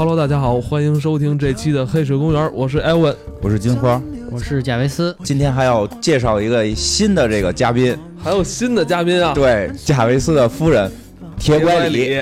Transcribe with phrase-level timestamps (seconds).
[0.00, 5.14] Hello，大家好，欢迎收听这期的黑水公园，我是艾文，我是金花，我是贾维斯。
[5.22, 10.90] 今天还要介绍一个新的这个嘉宾，还有新的嘉宾啊，对，贾维斯的夫人
[11.38, 12.18] 铁拐李，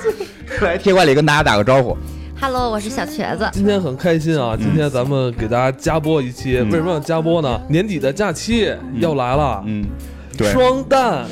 [0.60, 1.96] 来铁拐李跟大家打个招呼。
[2.38, 3.48] Hello，我是小瘸子。
[3.54, 7.58] 今天很开心啊，今天咱们给大家加播一期，为什么要加播呢？
[7.70, 9.82] 年底的假期要来了，嗯。
[10.36, 11.24] 对，双旦，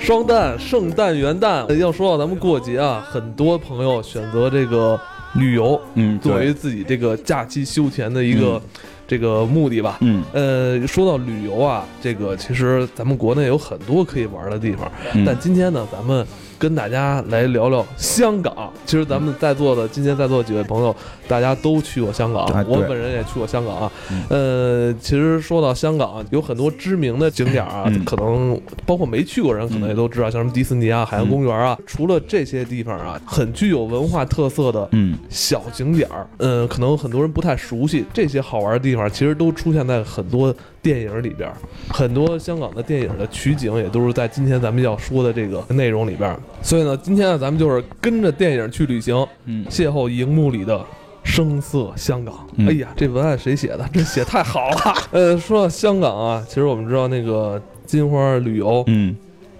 [0.00, 1.74] 双旦，圣诞、元旦。
[1.76, 4.98] 要说到咱们过节啊，很多朋友选择这个
[5.34, 8.60] 旅游，嗯，作为自己这个假期休闲的一个
[9.06, 9.98] 这个目的吧。
[10.00, 14.90] 嗯，呃，说到旅游啊，这个其实咱们国内有很多可以玩的地方，
[15.24, 16.26] 但今天呢，咱们。
[16.58, 18.72] 跟大家来聊聊香港。
[18.84, 20.94] 其实咱们在座的今天在座几位朋友，
[21.28, 23.92] 大家都去过香港，我本人也去过香港啊。
[24.28, 31.78] 呃，其实说到香港，有很多知名的景点啊，可能包括没去过人可能也都知道，像什么迪士尼啊、海洋公园啊。
[31.86, 34.88] 除了这些地方啊，很具有文化特色的
[35.28, 38.04] 小景点儿，嗯，可能很多人不太熟悉。
[38.12, 40.54] 这些好玩的地方，其实都出现在很多。
[40.82, 41.50] 电影里边，
[41.88, 46.32] 很多香港的电影的取景也都是在今天咱们要说的这个内容里边。
[46.62, 50.84] 所以呢，今天呢，咱们就是跟着电影去旅行，嗯，邂逅荧幕里的
[51.24, 52.46] 声色香港。
[52.58, 53.88] 哎呀，这文案谁写的？
[53.92, 54.94] 这写太好了。
[55.12, 59.16] 呃，说到香港啊，其实我们知道那个金花旅游，嗯。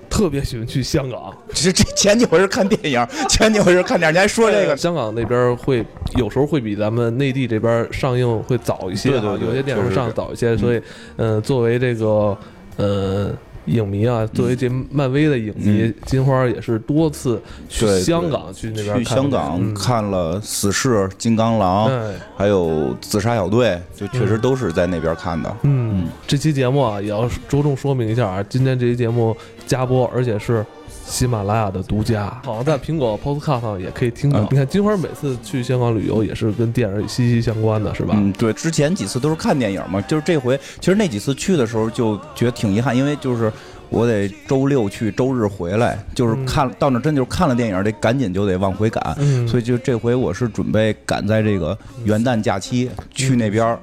[0.09, 4.15] 特别喜欢去香港，其实这前几回是看电影， 前几回是看电影。
[4.15, 10.81] 你还说这个，香港那边会有时候会比咱们内地这边上映会早一些，对对，有些电影上早一些，所以，
[11.17, 12.39] 嗯，作为这个，
[12.77, 13.31] 呃。
[13.67, 21.91] 影迷啊，作为这漫威的影迷，金花也是多次去香港去那边去香港看了《死侍》《金刚狼》，
[22.37, 22.67] 还有
[23.01, 25.57] 《自杀小队》，就确实都是在那边看的。
[25.63, 29.37] 嗯，这期节目啊，也要着重说明一下啊，今天这期节目
[29.67, 30.65] 加播，而且是。
[31.07, 34.41] 喜马拉雅的独家，好像在苹果 Podcast 上也可以听到。
[34.51, 38.15] 你看金花每次去香港旅游也是跟电影息息相关的，是吧？
[38.17, 43.51] 嗯，对，之前几次都是看电影嘛，就是这回其实那几次去的时候就觉得挺遗憾，因为就是
[43.89, 53.79] 我得周六去，周日回来，就是看到那真就是看了电影得赶紧就得往回赶，所以就这回我是准备赶在这个元旦假期去那边。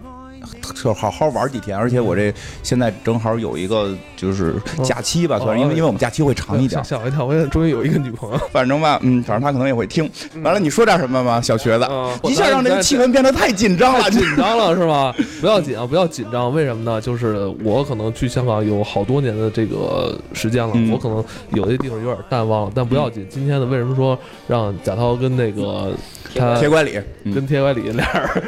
[0.83, 6.83] 就好好玩几天，而且我这现在正好有一个就是假期吧，算是因为因为我们假期会长一点。
[6.83, 8.37] 吓我一跳，我终于有一个女朋友。
[8.51, 10.09] 反正吧，嗯，反正他可能也会听。
[10.41, 11.87] 完了，你说点什么吗，小瘸子？
[12.23, 15.15] 一下让这个气氛变得太紧张了，紧张了 是吧？
[15.39, 16.53] 不要紧啊，不要紧张。
[16.53, 16.99] 为什么呢？
[16.99, 23.25] 就是我可能去香港有好多年的这个时间了，我可能有些地方有点淡忘了，但不要紧。
[23.29, 24.17] 今天呢，为什么说
[24.47, 25.93] 让贾涛跟那个
[26.35, 26.99] 他铁拐李
[27.33, 28.05] 跟铁拐李俩
[28.35, 28.43] 人？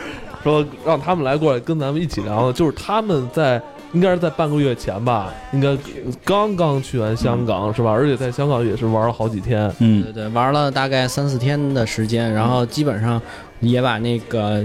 [0.46, 3.62] 说让他们来过来跟咱们一起聊，就是他们在
[3.94, 5.76] 应该是在半个月前吧，应该
[6.24, 7.90] 刚刚去完香港是吧？
[7.90, 13.20] 而且在香港也是玩了好几天，嗯，对对，玩了大概三四天的时间，然后基本上
[13.60, 14.64] 也把那个。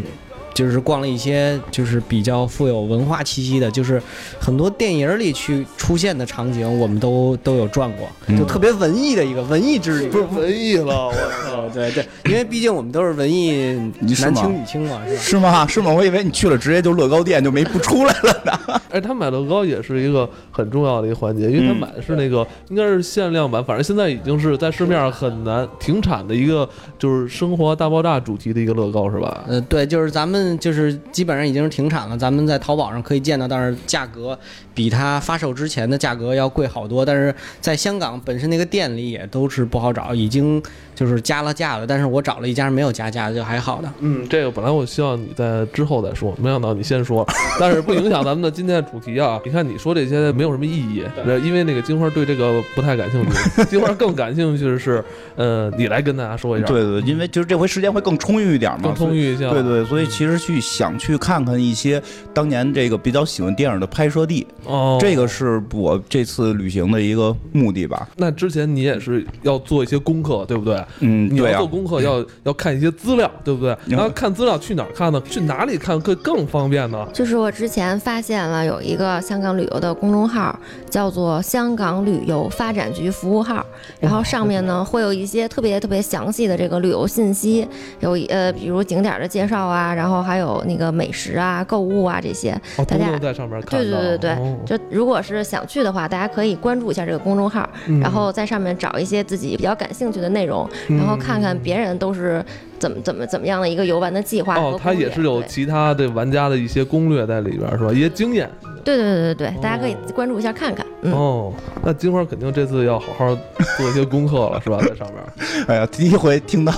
[0.55, 4.03] 就是逛了一些，就是比较富有文化气息的，就是
[4.39, 10.09] 很多电影里去出现的场景，我们都都有转过，就特别文艺的一个文艺之旅。
[10.09, 11.69] 不是文艺了，我操！
[11.73, 15.21] 对对，因为毕竟我们都是文艺男青女青嘛，是吧？
[15.21, 15.67] 是吗？
[15.67, 15.93] 是吗？
[15.93, 18.81] 我以为你去了直接就乐高店就没不出来了呢。
[18.91, 26.69] 哎，他买乐高也是一个很重要的一个环节，因为他买的是那个应该是限量版，反正现在已经是在市面上很难停产的一个，
[26.99, 29.45] 就是生活大爆炸主题的一个乐高，是吧？
[29.47, 30.40] 呃，对，就是咱们。
[30.59, 34.39] 就是基本上已经是停产了，咱们在淘宝上可以见到，但是价格
[34.75, 37.05] 比它发售之前的价格要贵好多。
[37.05, 40.63] 但是在香港本身那个店里也都是不好找，已经
[40.95, 41.87] 就是加了价了。
[41.87, 43.93] 但是我找了一家没有加价的，就还好的。
[44.01, 47.27] 嗯，这个本来我希望你在之后再说，没想到你先说，
[47.59, 49.41] 但是不影响咱们的今天的主题啊。
[49.45, 51.05] 你看你说这些没有什么意义，
[51.45, 55.05] 因为那个金花对这个不太感兴趣， 金花更感兴趣的是，
[55.37, 56.67] 呃，你来跟大家说一下。
[56.67, 59.49] 对对，因为就是这回时间会更充裕一点嘛，更充裕一些。
[59.51, 60.30] 对对，所以其实。
[60.31, 62.01] 是去想去看看一些
[62.33, 68.09] 当年这个比较喜欢电影的拍摄地哦，这个是我这次旅行的一个目的吧。
[68.17, 70.83] 那之前你也是要做一些功课，对不对？
[71.01, 73.77] 嗯，你要做功课，要要看一些资料，对不对？
[73.87, 75.21] 然后看资料去哪儿看呢？
[75.29, 77.07] 去哪里看会更方便呢？
[77.13, 80.57] 就是我之前发现了有一个香港旅游的公众号，
[80.89, 83.65] 叫做香港旅游发展局服务号，
[83.99, 87.67] 然后上面呢会有一些特别特别详细的这个旅游信息，
[88.01, 90.20] 有呃比如景点的介绍啊，然后。
[90.23, 93.81] 还有那个美食啊、购物啊这些，大家在上面看。
[93.81, 94.37] 对对对对
[94.67, 97.69] 对，就如果是想去的话，大家可以关注一下这个公众号，
[98.01, 102.45] 然后在上面找一些自己比较感兴趣的内容，然后看看别人都是
[102.79, 104.57] 怎么怎么怎么样的一个游玩的计划。
[104.57, 107.93] 哦，它也是有其他的玩家的一些攻略在里边，是吧？
[107.93, 108.51] 一些经验。
[108.83, 110.87] 对对对对对，大家可以关注一下看看。
[111.13, 111.53] 哦，
[111.83, 113.37] 那金花肯定这次要好好
[113.77, 114.79] 做一些功课了，是吧？
[114.81, 115.23] 在上面。
[115.69, 116.73] 哎呀，第一回听到。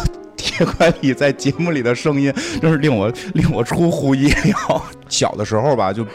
[0.52, 4.82] 铁拐李在节目里的声音， 真是令我令我出乎意料。
[5.08, 6.06] 小的时候吧，就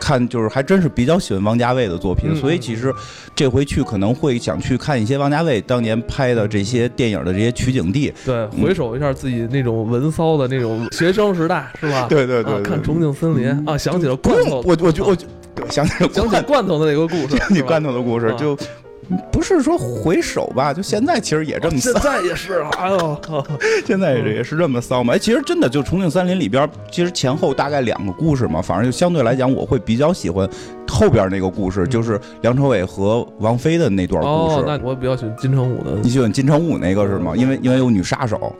[0.00, 2.36] 看就是还真是比较喜欢王家卫的作品，嗯。
[2.36, 2.92] 所以其实
[3.34, 8.12] 这回去可能会想去看一些王家卫当年拍的这些电影的这些取景地。
[8.24, 12.06] 对，回首一下自己那种文骚的那种学生时代，是吧？
[12.08, 15.26] 对对对对啊看《重庆森林》啊，想起了，罐头，我我就我就
[15.70, 18.36] 想起了想起罐罐头的那个故事， 想起罐头，的故事，啊。
[18.38, 18.56] 就
[19.30, 23.18] 不是说回首吧，就现在其实也这么骚，现在也是啊，哎呦，
[23.86, 25.14] 现在也是这么骚嘛。
[25.14, 30.48] 哎，其实真的就《重庆森林》里边，其实前后大概两个故事嘛，反正就相对来讲，我会比较喜欢
[30.88, 34.64] 后边那个故事，就是梁朝伟和王菲的那段故事哦，事。
[34.66, 37.32] 那我比较喜欢金城武的你，喜欢金城武那个是吗？
[37.36, 38.52] 因为因为有女杀手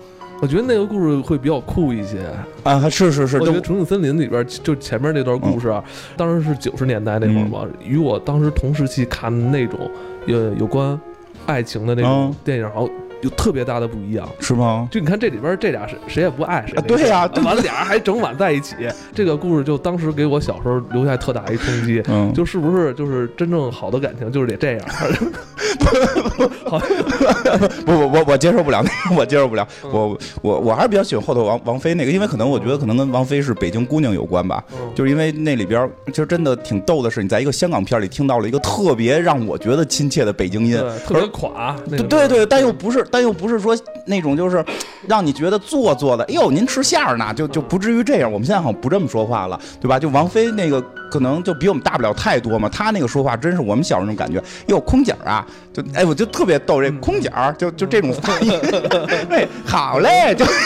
[0.43, 2.19] 我觉得那个故事会比较酷一些。
[2.63, 5.83] 啊，是是是，我觉得《重庆森林》里边就前面那段故事啊，
[6.15, 9.91] 当时是九十年代那会儿嘛，与我当时同时期看的那种
[10.27, 10.99] 有有关
[11.47, 14.29] 爱情的那种嗯电影，好像有特别大的不一样。
[14.41, 14.89] 是吗？
[14.91, 18.75] 就你看这里边这俩谁谁也不爱谁啊，对呀对完了俩人还整晚在一起，
[19.15, 22.03] 这个故事就当时给我小时候留下特大一冲击。
[22.09, 24.81] 嗯，就是不是就是真正好的感情就是得这样？
[26.67, 26.79] 好，
[27.87, 29.67] 不不我我接受不了那个， 我接受不了。
[29.85, 34.63] 嗯我我我还是比较喜欢后头王王菲那个，因为可能我觉得可能跟王菲是北京姑娘有关吧。
[34.73, 43.77] 嗯就是因为那里边儿其实真的挺逗的是，你在一个香港片里听到了一个特别让我觉得亲切的北京音，对，特别垮，对对对，但又不是，但又不是说
[44.07, 44.65] 那种就是
[45.07, 46.25] 让你觉得做作的。
[46.25, 48.31] 哎呦，您吃馅儿呢，就就不至于这样。
[48.31, 49.99] 我们现在好像不这么说话了，对吧？
[49.99, 54.43] 就王菲那个可能就比我们大不了太多嘛，他那个说话真是我们小时候那种感觉。
[54.67, 58.53] 哟，空姐儿啊，就哎，我就特别逗这空姐儿，就就这种发音，
[59.31, 60.45] 哎，好嘞，就。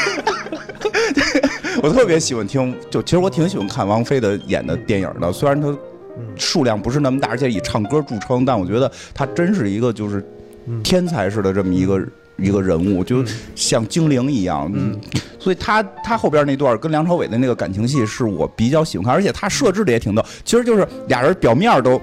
[1.82, 5.74] 我特别喜欢听，就其实我挺喜欢看王菲的演的电影的，虽然她
[6.36, 10.24] 数量不是那么大，而且以唱歌著称，但我觉得她真是一个就是
[10.66, 11.98] 嗯天才式的这么一个
[12.40, 14.70] 一个人物，就嗯像精灵一样。
[14.74, 14.98] 嗯，
[15.38, 22.00] 所以他他后边那段跟梁朝伟的那个感情戏是我比较喜欢看，而且他设置的也挺逗，其实就是俩人表面都。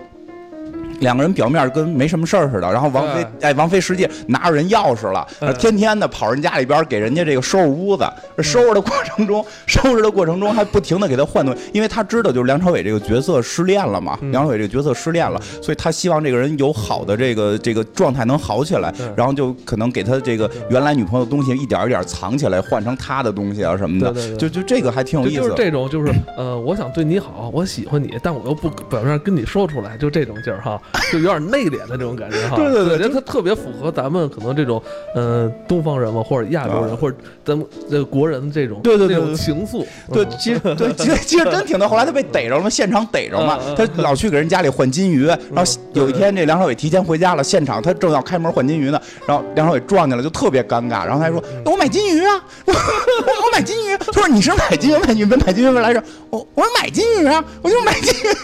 [0.99, 8.05] 两个人表面跟没什么事儿似的，然后王菲，哎，王菲实际拿着人钥匙了，哎天天的跑人家里边给人家这个收拾屋子，
[8.37, 14.31] 收拾的过程中， 收拾的过程中还不停的给他换东西，因为他知道就是梁朝伟这个角色失恋了嘛，嗯。
[14.31, 25.41] 梁朝伟这个角色失恋了，所以他希望这个人有好的这个这个状态能好起来，然后就可能给他这个原来女朋友的东西一点一点藏起来，换成他的东西啊什么的，就就这个还挺有意思。
[25.41, 25.53] 就是。
[25.55, 30.79] 这种，就是呃，我想对你好，我喜欢你，但我又不表面上跟你说出来，就这种劲儿哈，
[31.11, 32.55] 就有点内敛的这种感觉哈。
[32.55, 34.81] 对对对我觉得他特别符合咱们可能这种
[35.15, 39.85] 呃东方人嘛，或者亚洲人，啊或者咱们这个国人的这种对对对对情愫。
[40.11, 41.87] 对，嗯其实对，其实其实真挺逗。
[41.87, 45.25] 后来他被逮着了嘛，现场逮着嘛他老去给人家里换金鱼。
[45.25, 51.05] 然后有一天，这梁朝伟提前回家了，现场他正要开门换金鱼呢，然后梁朝伟撞见了，就特别尴尬。
[51.05, 58.35] 然后他还说：“嗯我买金鱼啊，我买金鱼。”他说：“你是买金鱼买金鱼买金鱼没来着？”我我说买金鱼啊，我就买金鱼。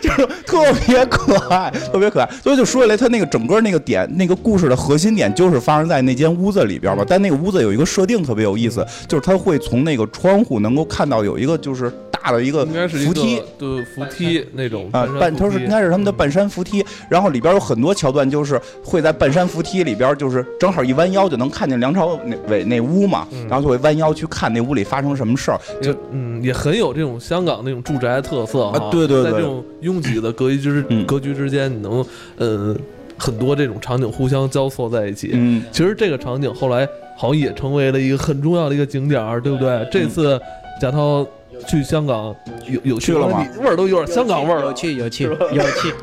[0.00, 7.04] 就是特别可爱，特别可爱，所以就说起来，他那个整个那个点，那个故事的核心点就是发生在那间屋子里边嘛。
[7.06, 13.42] 但那个屋子有一个设定特别有意思，就是他会从那个窗户能够看到有一个就是大的一个应该是一个扶梯。
[13.58, 22.18] 对扶梯那种啊，半他是应该是他们的半山扶梯，然后里边有很多桥段，就是会在半山扶梯里边，就是正好一弯腰就能看见梁朝
[22.48, 28.64] 伟那屋嘛，然后就会弯腰去看那屋里发生什么事儿，就就嗯也很有这种香港那种住宅特色。
[28.64, 32.04] 啊对对对在这种拥挤的格局之嗯格局之间，你能
[32.36, 32.76] 呃
[33.16, 35.30] 很多这种场景互相交错在一起。
[35.32, 36.86] 嗯，其实这个场景后来
[37.16, 39.86] 好像也成为了一个很重要的一个景点儿，对不对？
[39.90, 40.40] 这次
[40.80, 41.26] 贾涛
[41.68, 42.34] 去香港
[42.66, 44.66] 有有去了吗味儿都有点香港味儿了。
[44.66, 45.94] 有趣有趣有趣。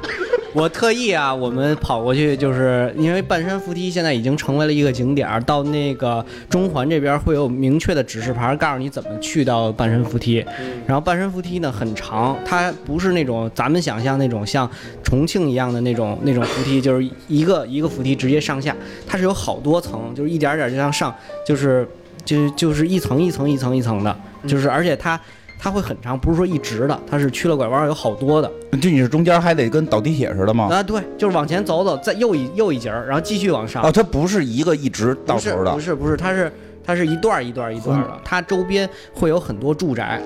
[0.53, 10.43] 我特意啊，我们跑过去，就是因为半山扶梯现在已经成为了一个景点儿，到那个中环这边会有明确的指示牌，告诉你怎么去到半山扶梯。
[10.87, 14.69] 然后半山扶梯呢很长，它不是那种咱们想象那种像
[15.03, 18.75] 重庆一样的那种那种扶梯，就是一个一个扶梯直接上下，
[19.07, 21.15] 它是有好多层，就是一点儿点儿就像上，
[21.45, 21.87] 就是
[22.25, 25.19] 就就是一层一层一层一层的，就是而且它。
[25.61, 28.49] 它会很长，不是说一直的，它是曲了拐弯，有好多的。
[28.81, 30.69] 就你是中间还得跟倒地铁似的吗？
[30.71, 33.83] 啊，对，就是往前走走，再右一右一节儿，然后继续往上。
[33.83, 36.49] 哦，它不是一个一直到头的不，是不是，它是
[36.81, 40.21] 它是一段儿一段儿一段儿的，它周边会有很多住宅，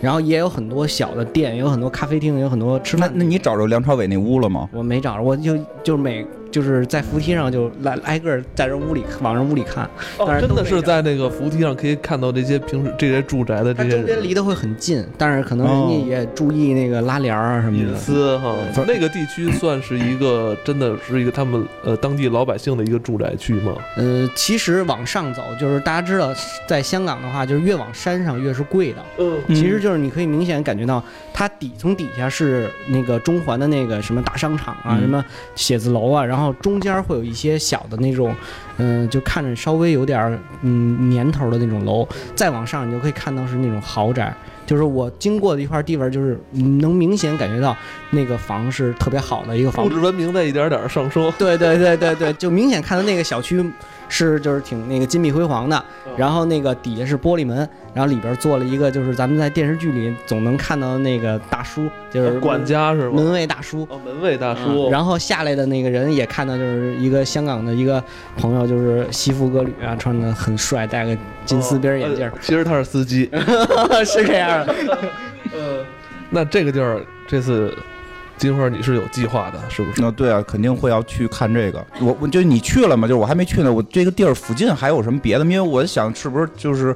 [0.00, 3.10] 然后也有很多小的店，也有很多咖啡厅，也有很多吃饭。
[3.12, 4.66] 那那你找着梁朝伟那屋了吗？
[4.72, 17.96] 我没找着，我就就是每就是在扶梯上就来挨个儿在这屋里往这屋里看，但是真的是在那个扶梯上可以看到这些平时这些住宅的这些人周边离得会很近，但是可能人家也注意那个拉帘儿啊什么隐。
[17.96, 18.54] 私哈。
[18.86, 23.72] 那个地区算是一个真的是一个他们呃当地老百姓的一个住宅区吗？
[23.96, 26.30] 呃，其实往上走，就是大家知道，
[26.68, 29.02] 在香港的话，就是越往山上越是贵的。
[29.18, 38.34] 嗯其实就是你可以明显感觉到，它底从底下是那个中环的那个什么大商场啊，嗯什么写字楼啊，然后中间会有一些小的那种，
[38.78, 44.34] 嗯、就看着稍微有点儿嗯年头的那种楼，再往上你就可以看到是那种豪宅。
[44.64, 47.76] 就是我经过的一块地方，就是嗯能明显感觉到
[48.10, 51.30] 那个房是特别好的一个房物质文明在一点点上升。
[51.36, 53.62] 对对对对对，就明显看到那个小区
[54.12, 55.82] 是就是挺那个金碧辉煌的，
[56.18, 63.14] 然后那个底下是玻璃门，然后里边做了一个就是咱们在电视剧里总能看到的那个大叔，就是管家是吗？
[63.14, 63.88] 门卫大叔。
[63.90, 64.88] 哦，门卫大叔。
[64.88, 68.02] 嗯然后下来的那个人也看到，就是一个香港的一个
[68.36, 71.16] 朋友，就是西服革履啊，穿的很帅，戴个
[71.46, 73.30] 金丝边眼镜呃，其实他是司机。
[74.04, 74.74] 是这样的。
[75.54, 75.84] 呃，
[76.28, 77.74] 那这个地儿这次
[78.36, 80.02] 金花你是有计划的，是不是？
[80.02, 81.84] 那对啊，肯定会要去看这个。
[82.00, 83.06] 我我就你去了吗？
[83.06, 83.72] 就是我还没去呢。
[83.72, 85.44] 我这个地儿附近还有什么别的？
[85.44, 86.94] 因为我想是不是就是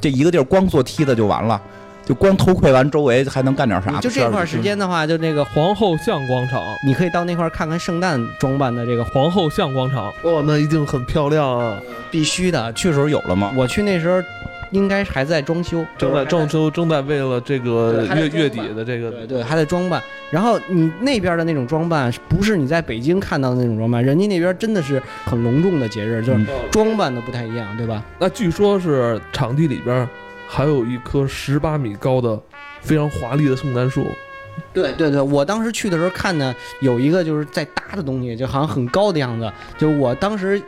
[0.00, 1.60] 这一个地儿光做梯子就完了，
[2.04, 4.00] 就光偷窥完周围还能干点啥？
[4.00, 11.78] 就这块时间的话，就那个皇后像广场，你可以到那块儿看看圣诞装扮的这个，皇后像广场，哇，那一定很漂亮啊！
[12.10, 12.72] 必须的。
[12.72, 13.52] 去时候有了吗？
[13.56, 14.22] 我去那时候
[14.70, 20.02] 应该还在装修，正在装修，正在为了这个月月底的这个对对，还在装扮。
[20.30, 28.02] 然后你那边的那种装扮，不是你在北京看到的那种装扮，人家那边真的是很隆重的节日，就是嗯装扮的不太一样，对吧？
[28.18, 30.08] 那据说是场地里边
[30.48, 32.38] 还有一棵十八米高的
[32.80, 34.06] 非常华丽的圣诞树，
[34.72, 39.50] 对对对，我当时去的时候看呢，有一个就是在搭的东西，就好像很高的样子。
[39.78, 40.60] 就我当时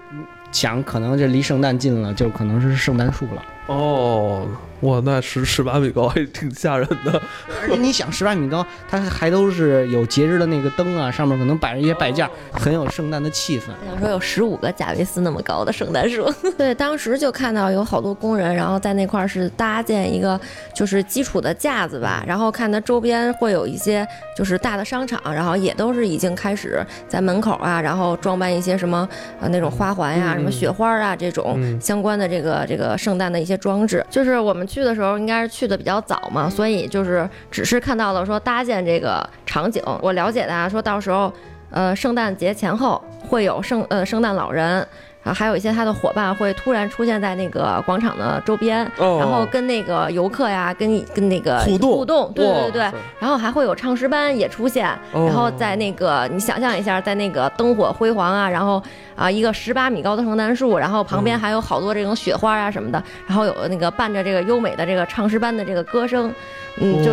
[0.52, 3.42] 想，可能这离圣诞近了，就可能是圣诞树了。
[3.68, 7.20] 哦，哇，那十十八米高还挺吓人的。
[7.62, 13.64] 而且你想，十八米高，它还都是有节日的那个灯啊，上面可能摆着一些摆件，很有圣诞的气氛。
[13.82, 20.40] 我想说有十五个贾维斯那么高的圣诞树， 对，当时就看到有好多工人，然后在那块儿是搭建一个
[20.72, 24.06] 就是基础的架子吧，然后看它周边会有一些
[24.36, 29.08] 就是大的商场，然后也都是已经开始在门口啊，然后装扮一些什么
[29.40, 34.04] 呃那种花环呀、嗯什么雪花啊这种嗯相关的这个这个圣诞的一些装置。
[34.08, 39.82] 就是我们去的时候应该是去的比较早嘛，所以就是只是看到了说搭建这个场景。
[40.02, 41.32] 我了解的啊，说到时候
[41.70, 44.86] 呃圣诞节前后会有圣呃圣诞老人。
[45.28, 52.82] 啊，还有一些他的伙伴会突然出现在那个广场的周边，哦然后跟那个游客呀，跟跟那个互动互动，对对对
[53.18, 58.82] 然后还会有唱诗班也出现，哦然后在那个你想象一下，在那个灯火辉煌啊，然后
[59.14, 66.32] 啊一个十八米高的圣诞树，然后旁边还有好多这种雪花啊什么的，然后有那个伴着这个优美的这个唱诗班的这个歌声，
[66.80, 67.12] 嗯，就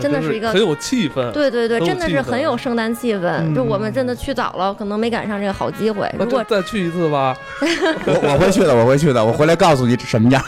[0.00, 1.30] 真的是一个很有气氛。
[1.32, 3.26] 对对对，真的是很有圣诞气氛。
[3.42, 6.10] 嗯就我们真的去早了，可能没赶上这个好机会。
[6.18, 7.36] 那如果再去一次吧。
[8.06, 10.42] 我我会去的，我会去的，我回来告诉你什么样。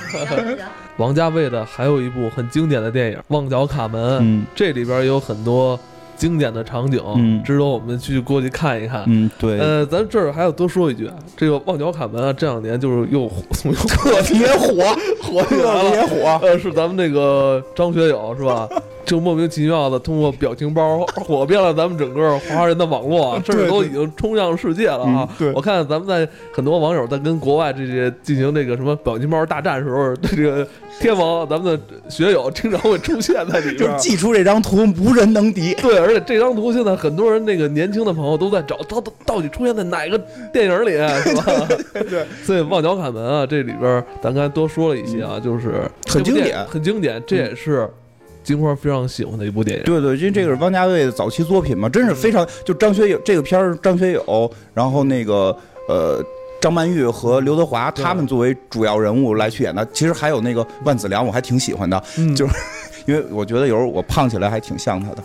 [0.97, 5.79] 王家卫的还有一部很经典的电影《旺角卡门》，嗯这里边有很多
[6.19, 9.05] 经典的场景，嗯值得我们去过去看一看。
[9.07, 13.21] 嗯，对，呃，咱这儿还要多说一句啊，这个旺角卡门啊，这两年就是又
[13.65, 14.85] 又特别火，
[15.23, 16.07] 火起来特别了。
[16.09, 16.47] 火。
[16.47, 18.69] 呃，是咱们那个张学友是吧？
[19.09, 25.37] 就莫名其妙的通过表情包火遍了咱们整个华人的网络啊，甚至都已经冲向世界了啊嗯！
[25.39, 30.69] 对我看咱们在很多网友在跟国外这些进行这个什么表情包大战时候，这个
[31.01, 33.97] 天王咱们的学友经常会出现在里边儿。
[33.97, 35.75] 就寄出这张图，无人能敌。
[35.75, 40.21] 对，而且这张图现在很多人那个年轻的朋友都在找，它到到底出现在哪个
[40.53, 41.69] 电影里，是吧？
[41.93, 47.89] 对， 所以《旺角卡门》啊，这里边咱刚才多说了一些啊，就是很经典很经典，这也是
[48.49, 49.85] 金花非常喜欢的一部电影。
[49.85, 55.55] 对对，因为这个是汪家卫的早期作品嘛，真是非常就张学友这个片儿，张学友，然后那个
[55.87, 56.25] 呃。
[56.61, 62.55] 张曼玉和刘德华他们作为主要人物来去演的，其实还有那个万梓良，我还挺喜欢的，嗯就是
[63.07, 65.23] 因为我觉得有时候我胖起来还挺像他的。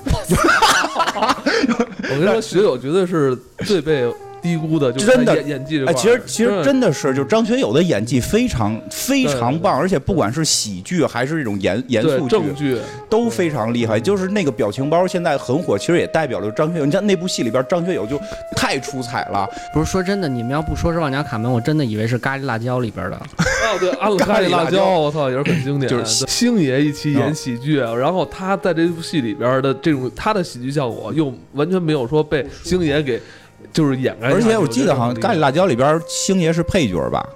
[2.03, 4.06] 我跟你说，学友绝对是最被
[4.44, 12.78] 低估的，就真的演演技这块哎，其实其实嗯真的是，就张学友的演技非常非常棒，而且不管是喜剧还是这种严严肃剧，正剧，
[13.10, 13.98] 都非常厉害。
[13.98, 16.86] 就是那个表情包现在很火，其实也代表了张学友。
[16.86, 18.20] 你像那部戏里边，张学友就
[18.56, 19.48] 太出彩了。
[19.74, 23.16] 不是说真的，你们要不说是旺角卡门，我真的以为是咖喱辣椒里边的。
[23.16, 25.90] 哦，对， 安了咖喱辣椒，我操，也是很经典。
[25.90, 33.22] 就是星爷一起演喜剧，然后他在这部戏里边的这种他的喜剧效果，又完全没有说被星爷给
[33.74, 34.32] 就是掩盖。
[34.32, 37.27] 而且我记得好像《咖喱辣椒》里边星爷是配角吧？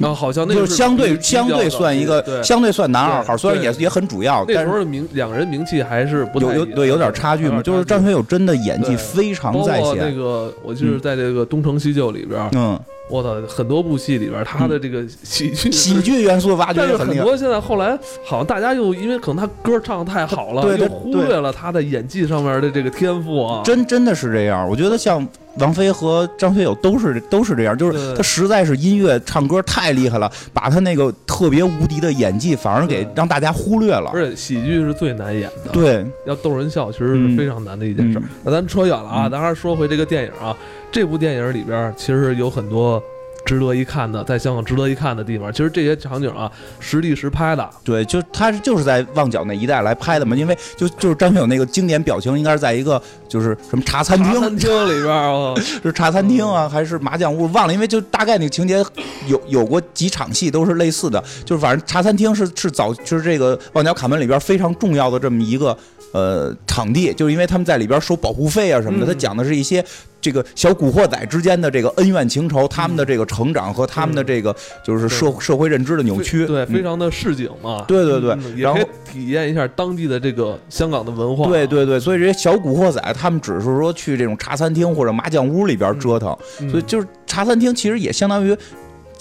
[0.00, 7.62] 啊，好像那就是相对相对算一个相对算男二号，虽然也也很主要，那时候名两人名气还是不有有对有点差距嘛。
[7.62, 9.96] 就是张学友真的演技非常在线。
[9.96, 12.78] 那个我就是在这个《东成西就》里边，嗯。
[13.08, 23.62] 我操，很多部戏里边，他的这个喜剧喜剧元素挖掘但是很多现在后来好像大家又因为可能他歌唱的太好了，又忽略了他的演技上面的这个天赋啊。
[23.64, 25.26] 真真的是这样，我觉得像
[25.58, 34.10] 王菲和张学友都是都是这样，就是他实在是音乐唱歌太厉害了，把他那个特别无敌的演技反而给让大家忽略了。
[34.14, 38.20] 而且喜剧是最难演的，对，要逗人笑其实是非常难的一件事。
[38.42, 40.56] 那咱扯远了啊，咱还是说回这个电影啊，
[40.94, 43.02] 这部电影里边其实有很多。
[43.46, 47.70] 值得一看的，在香港值得一看的地方，其实这些场景啊，实地实拍的。
[47.84, 52.98] 对，就他就是在旺角那一带来拍的嘛，因为就就是张学友那个经典表情，应该是在一个
[53.28, 57.46] 就是什么茶餐厅餐厅里边啊， 是茶餐厅啊，还是麻将屋？
[57.52, 58.82] 忘了，因为就大概那个情节
[59.26, 65.76] 有有过几场戏都是类似的，就是反正茶餐厅是是早就是这个旺角卡门里边非常重要的这么一个
[66.12, 69.84] 呃场地，就是因为他们在里边收保护费啊什么的，他讲的是一些。
[70.24, 77.84] 这个小古惑仔之间的这个恩怨情仇，他们的这个成长和他们的这个就是社社会认知的扭曲，对，非常的市井嘛。
[77.86, 81.46] 对对对，然后体验一下当地的这个香港的文化。
[81.46, 86.34] 对对对，所以这些小古惑仔他们只是说去这种茶餐厅或者麻将屋里边折腾，
[86.70, 88.56] 所以就是茶餐厅其实也相当于。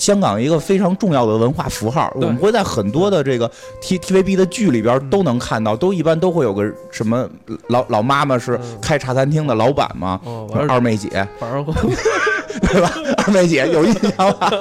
[0.03, 7.25] 香港一个非常重要的文化符号，我们会在很多的这个 T T V B 的剧里边都能看到，都一般都会有个什么
[7.67, 10.19] 老老妈妈是开茶餐厅的老板嘛，
[10.67, 11.07] 二妹姐，
[12.69, 12.91] 对吧？
[13.25, 14.51] 二妹姐有印象吧？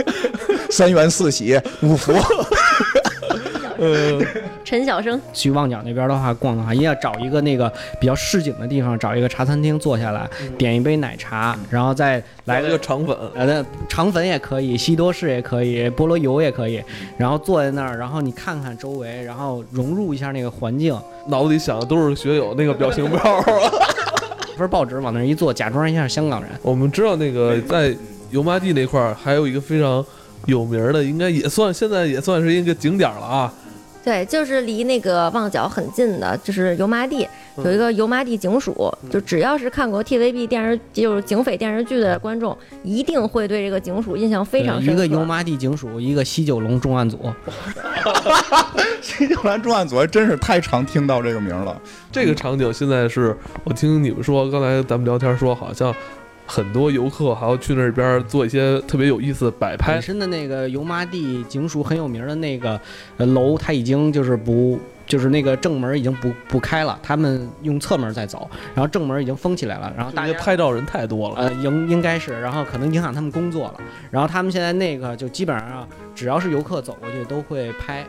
[0.72, 2.14] 三元四喜五福。
[3.80, 4.20] 呃，
[4.62, 5.18] 陈小生。
[5.32, 16.82] 去旺角那边的话逛的话，一定要找一个那个比较市井的地方，找一个茶餐厅坐下来，点一杯奶茶，然后再来个肠粉，呃，那肠粉也可以，西多士也可以，菠萝油也可以，
[17.16, 20.94] 然后坐在那儿，然后你看看周围，然后融入一下那个环境，
[21.28, 23.42] 脑子里想的都是学友那个表情包，
[24.58, 26.50] 份报纸往那一坐，假装一下香港人。
[26.60, 27.96] 我们知道那个在
[28.30, 30.04] 油麻地那块儿还有一个非常
[30.44, 33.52] 有名的，应该也算现在也算是一个景点了啊。
[34.02, 45.04] 对，就是离那个旺角很近的，就是油麻地有一个油麻地警署，就只要是看过 TVB 电视就是警匪电视剧的观众，一定会对这个警署印象非常深刻。
[45.04, 47.18] 一个油麻地警署，一个西九龙重案组。
[49.02, 51.78] 西九龙重案组还真是太常听到这个名了。
[52.10, 55.94] 这个场景现在是我听你们说，刚才咱们聊天说好像。
[56.50, 59.92] 很多游客还要去那边做一些特别有意思的摆拍。
[59.92, 62.80] 本身的那个油麻地警署很有名的那个
[63.18, 69.92] 楼，它已经就是不，就是那个正门已经不不开了，他们用侧门在走，然后正门已经封起来了。
[69.96, 73.80] 然后大家拍照人太多了，呃，应应该是，然后可能影响他们工作了。
[74.10, 75.86] 然后他们现在那个就基本上，
[76.16, 78.04] 只要是游客走过去都会拍。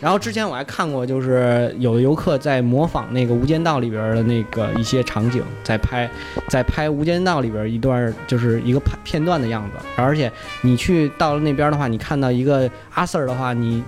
[0.00, 6.10] 然后之前我还看过，就是有的游客在模仿那个《无间道》里边的那个一些场景，在拍，
[6.48, 9.84] 在拍《无间道》里边一段，就是一个片片段的样子。
[9.96, 13.84] 而且你去到了那边的话，你看到一个阿 Sir 的话，你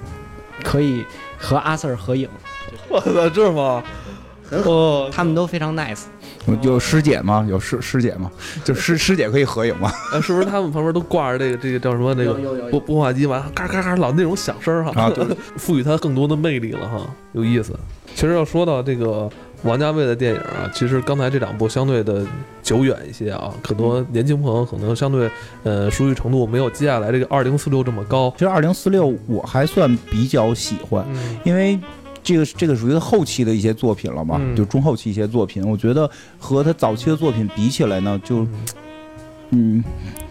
[0.63, 1.05] 可以
[1.39, 2.29] 和阿 Sir 合影。
[2.89, 3.83] 我操，这吗？
[4.65, 6.03] 哦，他们都非常 nice。
[6.63, 7.47] 有师姐吗？
[7.49, 8.31] 有师师姐吗？
[8.65, 9.91] 就师师姐可以合影吗？
[10.23, 12.35] 是不是他们旁边都挂着这个这个叫什么那个
[12.71, 13.47] 播播放机嘛？
[13.55, 15.13] 嘎嘎嘎，老那种响声哈，
[15.57, 17.01] 赋予它更多的魅力了哈，
[17.33, 17.79] 有意思。
[18.15, 19.31] 其实要说到这个
[19.63, 22.27] 王家卫的电影啊，其实刚才这两部相对的
[22.63, 25.31] 久远一些啊，很多年轻朋友可能相对
[25.63, 28.31] 呃熟悉程度没有接下来这个二零四六这么高。
[28.37, 31.07] 其实二零四六我还算比较喜欢，
[31.45, 31.79] 因为。
[32.23, 34.41] 这个这个属于后期的一些作品了嘛？
[34.57, 36.09] 就中后期一些作品，我觉得
[36.39, 38.47] 和他早期的作品比起来呢，就
[39.51, 39.83] 嗯，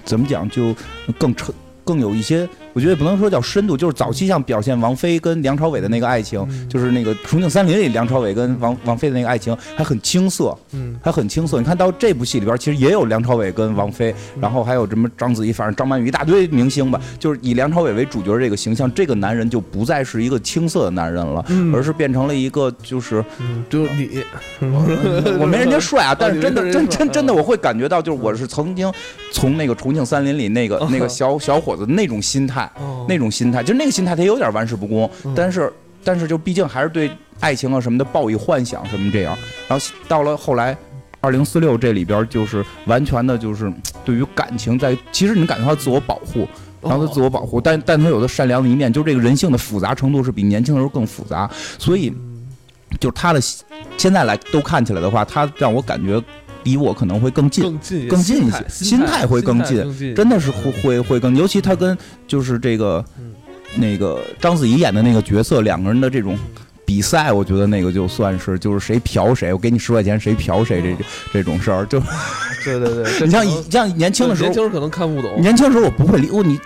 [0.05, 0.73] 怎么讲就
[1.19, 2.47] 更成更有一些。
[2.73, 11.57] 我觉得也不能说叫深度，就是早期像表现王菲跟梁朝伟的那个爱情，就是那个《重庆森林》里梁朝伟跟王王菲的那个爱情还很青涩，嗯，还很青涩。
[11.59, 23.23] 你看到这部戏里边，其实也有梁朝伟跟王菲，然后还有什么章子怡，反正张曼玉一大堆明星吧，就是以梁朝伟为主角这个形象，这个男人就不再是一个青涩的男人了，而是变成了一个就是，
[23.69, 24.23] 就是你，
[25.39, 28.89] 我没人家帅啊，但是真的真真真的我会感觉到，就是我是曾经
[29.33, 32.60] 从那个《重庆森林》里那个那个小小伙子那种心态。
[33.07, 35.71] 那种心态，就那个心态，他有点玩世不恭，但是，
[36.03, 39.37] 但是就毕竟还是对爱情啊什么的抱以幻想什么这样。
[39.67, 40.75] 然后到了后来，
[41.19, 43.71] 二零四六这里边就是完全的，就是
[44.03, 46.47] 对于感情在，其实你感觉他自我保护，
[46.81, 51.49] 然后他自我保护，但但他有的善良的一面，就这个人性的复杂程度是比年轻的时候更复杂。
[51.77, 52.11] 所以，
[52.99, 53.39] 就是他的
[53.97, 56.21] 现在来都看起来的话，他让我感觉
[56.63, 57.63] 离我可能会更近。
[57.63, 61.97] 更近更近一些心心态会更近近，真的是会会会更，尤其他跟
[62.27, 63.33] 就是这个嗯
[63.77, 66.37] 那个章子怡演的那个角色，两个人的这种
[66.85, 71.99] 比赛，我觉得那个就算是就是谁嫖谁，我给你十块钱，谁嫖谁这这种事儿，就
[72.65, 74.53] 对 对对， 你像可能以像年轻的时候年。
[74.53, 76.59] 轻时候可能看不懂，年轻的时候我不会理我，你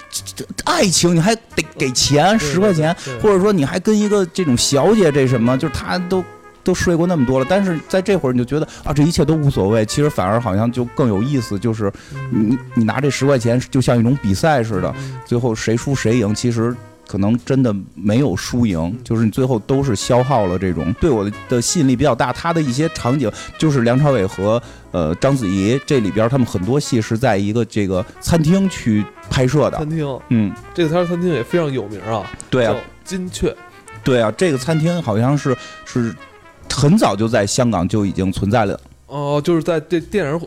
[0.64, 6.24] 爱情你还得给钱十块钱，或者说你还跟一个这种小姐这什么，就是他都
[6.66, 11.90] 都睡过那么多了，但是在这会儿你就觉得啊，这一切都无所谓，其实反而好像就更有意思，就是
[12.30, 16.76] 你你拿这十块钱就像一种比赛似的，嗯最后谁输谁赢，其实。
[17.08, 22.34] 可能真的没有输赢，就是你最后都是消耗了这种对我的的吸引力比较大。
[22.34, 29.78] 他的一些场景，就是梁朝伟和呃章子怡这里边，他们很多戏是在一个这个餐厅去拍摄的。
[29.78, 33.56] 餐厅嗯，这个餐餐厅也非常有名啊，对啊叫，金雀，
[34.04, 36.12] 对啊，这个餐厅好像是是
[36.70, 38.80] 很早就在香港就已经存在了。
[39.08, 40.42] 哦，就是在这电影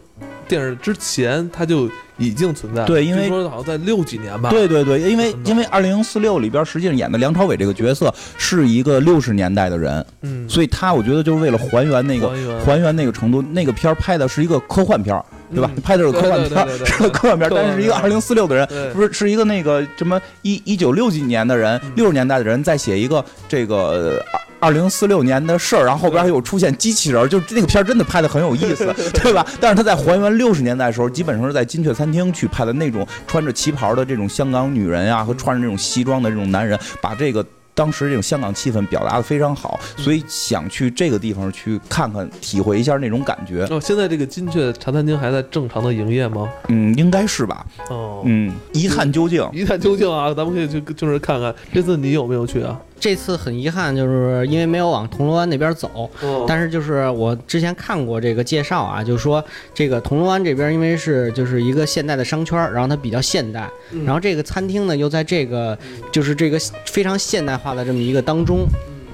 [0.47, 2.87] 电影之前，它就已经存在了。
[2.87, 4.51] 对因为据说好像在六几年吧。
[4.51, 15.71] 对对对，因为因为二零四六里边实际上演的梁朝伟这个角色是一个六十年代的人，嗯，所以他我觉得就是为了还原那个还原还原那个程度，那个片儿拍的是一个科幻片儿，对吧？
[15.75, 24.23] 嗯拍的是科幻片 是个科幻片儿，但是是一个片二零四六的人，不是是一个那个什么一一九六几年的人嗯，六十年代的人在写一个这个
[24.61, 29.47] 二零四六年的事儿，然后后边还有出现机器人儿，就那个片儿真的拍的很有意思， 对吧？
[29.61, 37.45] 但是他在还原六十年代的时候，基本上是在金雀餐厅去拍的那种穿着旗袍的这种香港女人啊，和穿着这种西装的这种男人，把这个。
[37.79, 43.65] 当时这种香港气氛表达的非常好，所以想去这个地方去看看，体会一下那种感觉。
[43.71, 46.49] 哦，现在这个金雀茶餐厅还在正常的营业吗？
[46.67, 47.65] 嗯，应该是吧？
[47.89, 49.49] 哦，嗯，一探究竟。
[49.53, 52.77] 一探究竟啊，咱们可以去就是看看，这次你有没有去啊？
[53.01, 65.79] 这次很遗憾，就是因为没有往铜锣湾那边走，哦但是就是我之前看过这个介绍啊，就是说这个铜锣湾这边因为是就是一个现代的商圈，然后它比较现代，嗯然后这个餐厅呢又在这个
[66.13, 68.67] 就是这个非常现代化的这么一个当中。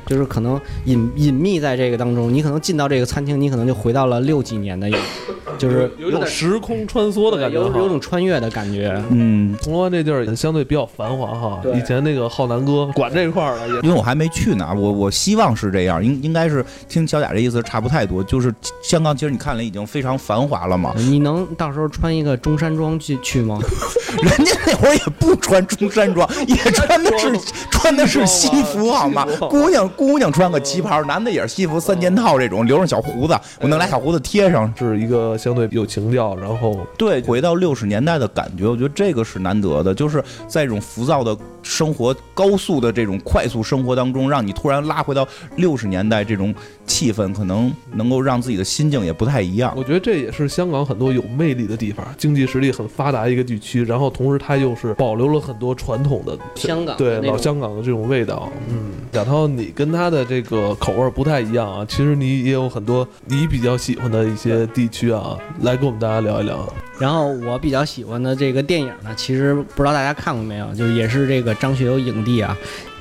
[0.06, 4.90] 就是可能隐隐秘在这个当中，你可能进到这个餐厅，你可能就回到了六几年的，
[5.58, 7.54] 就是有一种时空穿梭的感觉。
[7.54, 9.00] 有有种穿越的感觉。
[9.10, 23.58] 嗯，铜锣湾这地儿相对比较繁华哈，以前那个浩南哥管这块儿的因为我还没去呢，我我希望是这样，应应该是听小贾这意思差不太多，就是香港其实你看了已经非常繁华了嘛，你能到时候穿一个中山装去去吗？
[24.22, 27.32] 人家那会儿也不穿中山装，也穿的是
[27.70, 29.26] 穿的是西服好吗？
[29.50, 34.72] 姑娘姑娘穿个旗袍，男的也是西服三件套这种，留上小胡子，我弄俩小胡子贴上。
[34.76, 45.26] 是一个相对有情调，然后对，回到六十年代的感觉，我觉得这个是难得的，就是在这种浮躁的生活、高速的这种快速生活当中，让你突然拉回到
[45.56, 46.54] 六十年代这种
[46.86, 49.72] 气氛，可能能够让自己的心境也不太一样。
[49.76, 58.50] 我觉得这也是香港很多有魅力的地方，经济实力很发达一个地区，然后同时它又是保留了很多传统的香港对老香港的这种味道。
[58.68, 66.72] 嗯，贾涛，你跟他的这个口味不太一样啊，其实你也有很多你比较喜欢的一些地区啊，来跟我们大家聊一聊。
[66.98, 72.56] 然后我比较喜欢的这个电影呢，其实不知道大家看过没有，就是也是这个张学友影帝啊，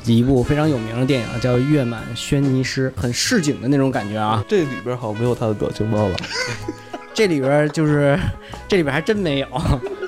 [0.05, 4.43] 一部非常有名的电影叫《月满轩尼诗》，很市井的那种感觉啊。
[4.47, 6.15] 这里边好像没有他的表情包了。
[7.13, 8.19] 这里边就是
[8.67, 9.47] 这里边还真没有，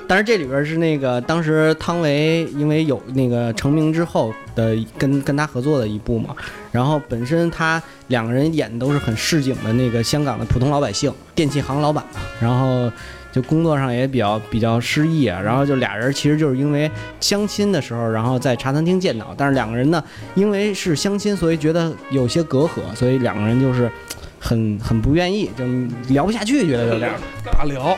[0.08, 6.34] 但是这里边是那个当时汤唯因为有那个成名之后的跟跟他合作的一部嘛，
[6.72, 12.90] 然后本身他两个人演的都是很市井的那个香港的普通老百姓，电器行老板嘛，然后。
[13.32, 16.90] 就工作上也比较比较失意啊，然后就俩人其实就是因为
[17.20, 20.02] 相亲的时候，然后在茶餐厅见到，但是两个人呢，
[20.34, 23.92] 因为是相亲，所以觉得有些隔阂，所以两个人就是
[24.40, 25.66] 很很不愿意，就
[26.08, 27.10] 聊不下去，觉得有点。
[27.44, 27.94] 尬聊，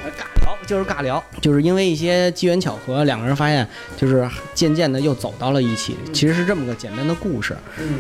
[0.49, 7.57] 聊就是尬聊，就是因为一些机缘巧合，两个人发现就是渐渐的又走到了一起，其实是这么个简单的故事。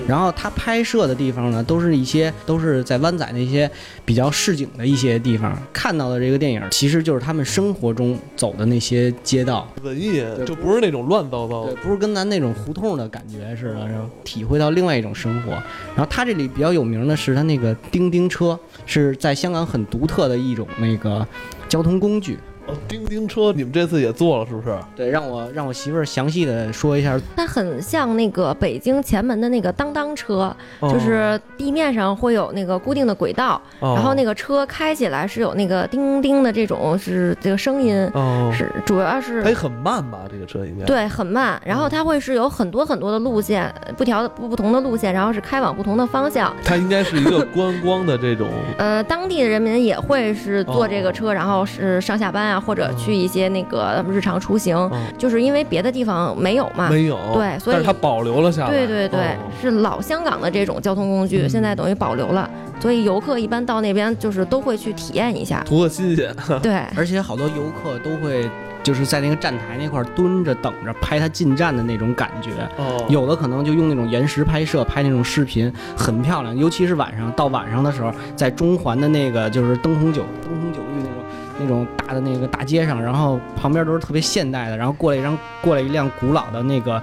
[0.06, 3.70] 然后他拍摄的地方呢，都是一些都是在湾仔那些
[4.04, 9.70] 比较市井的一些地方看到的这个电影，其实就是他们生活中走的那些街道。
[9.82, 11.74] 文艺就不是那种乱糟糟，的。
[11.76, 15.52] 不是跟咱那种胡同的感觉似的，然后体会到另外一种生活。
[15.52, 21.26] 然后他这里比较有名的是他那个叮叮车，是在香港很独特的一种那个
[21.68, 22.38] 交通工具。
[22.68, 24.76] 哦，叮叮车你们这次也做了是不是？
[24.94, 27.18] 对，让我让我媳妇儿详细的说一下。
[27.34, 40.20] 它很像那个北京前门的那个当当车，哦就是地面上会有那个固定的轨道，哦然后那个车开起来是有那个叮叮的这种是这个声音，哦，是主要是它也很慢吧？
[40.30, 40.84] 这个车应该。
[40.84, 41.60] 对，很慢。
[41.64, 46.54] 然后它会是有很多很多的路线，不调的不不同的路线，然后是开往不同的方向。
[46.62, 48.48] 它应该是一个观光的这种。
[48.76, 56.88] 呃，当地的人民也会是坐这个哦车，然后是上下班啊，或者去一些那个日常出行，哦就是因为别的地方没有嘛。
[56.88, 58.70] 没有，对所以但是它保留了下来。
[58.70, 62.48] 对对对，哦是老香港的这种交通工具，嗯现在等于保留了，
[62.80, 65.62] 所以游客一般到那边就是都会去体验一下。
[65.66, 66.34] 图个新鲜。
[66.62, 68.48] 对，而且好多游客都会
[68.82, 72.50] 就是在那个站台那块儿蹲着等着拍他进站的那种感觉。
[72.76, 76.56] 哦，有的可能就用那种延时拍摄，拍那种视频，很漂亮。
[76.56, 80.80] 尤其是晚上，到晚上的时候，在中环的那个就是灯红酒灯红酒
[81.68, 87.02] 种那种大的那个大街上，然后旁边都是特别现代的，然后过来一张过来一辆古老的那个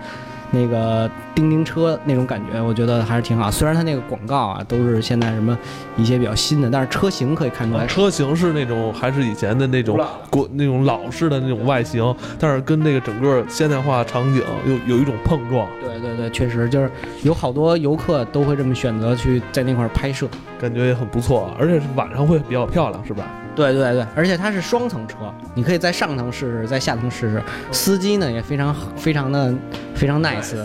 [0.52, 3.52] 那个叮叮车那种感觉，我觉得还是挺好。
[3.52, 5.58] 虽然它那个广告啊都是现在什么
[5.98, 10.00] 一些比较新的，但是车型可以看出来车型是那种还是以前的那种
[10.30, 16.90] 国那种老式的那种外形，但是跟那个整个现代化场景有有一种碰撞，对对对，确实就是
[17.24, 20.28] 有好多游客都会这么选择去在那块儿拍摄。
[20.58, 23.26] 感觉也很不错，而且是晚上会比较漂亮，是吧？
[23.56, 25.16] 对对对，而且它是双层车，
[25.54, 27.42] 你可以在上层试试，在下层试试。
[27.72, 29.54] 司机呢也非常非常的
[29.96, 30.56] 非常 nice，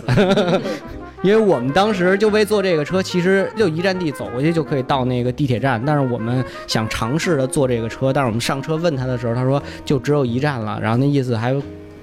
[1.22, 11.54] 因为我们当时就为坐这个车，其实就一站地走过去就可以到那个地铁站，但是我们想尝试着坐这个车，但是我们上车问他的时候，他说就只有一站了，然后那意思还。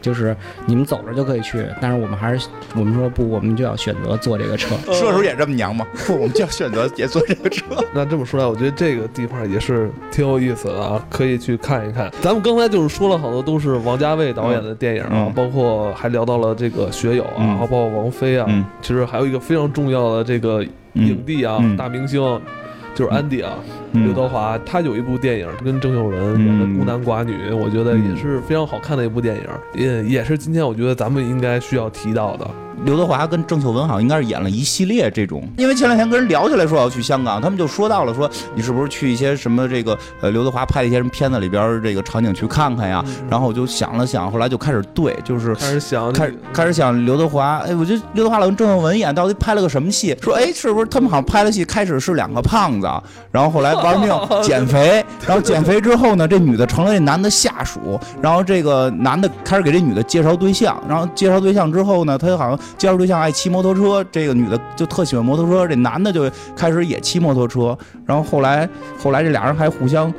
[0.01, 4.75] 就是你们走着就可以去，但是我们还是我们说不，我们就要选择坐这个车。
[4.93, 5.85] 射手也这么娘吗？
[6.05, 7.65] 不，我们就要选择也坐这个车。
[7.93, 12.11] 那这么说来，我觉得这个地方也是挺有意思的啊，可以去看一看。
[12.21, 22.39] 咱们刚才就是说了好多都是王家卫导演的电影啊，包括还聊到了这个学友啊，嗯还包括王菲啊，嗯其实还有一个非常重要的这个影帝啊，嗯大明星。
[22.95, 23.53] 就是安迪啊，
[23.93, 32.47] 刘德华，他有一部电影跟郑秀文演的《孤男寡女》，我觉得也是非常好看的一部电影，也也是今天我觉得咱们应该需要提到的。
[32.85, 43.03] 刘德华跟郑秀文好像应该是演了一系列这种，因为前两天跟人聊起来说要去香港，他们就说到了说你是不是去一些什么这个呃刘德华拍的一些什么片子里边这个场景去看看呀？
[43.31, 50.15] 然后我就想了想，后来就开始对，就是开始想开开始想刘德华，哎，我觉得刘德华老跟郑秀文演到底拍了个什么戏？
[50.21, 52.87] 说哎，是不是他们好像拍的戏开始是两个胖子，
[53.31, 54.09] 然后后来玩命
[54.43, 68.67] 减肥，然后减肥之后呢，这女的成了这男的下属，然后这个男的开始给这女的介绍对象，然后介绍对象之后呢，他好像介绍对象爱骑摩托车，这个女的就特喜欢摩托车，这男的就开始也骑摩托车，然后后来
[69.01, 70.13] 后来这俩人还互相。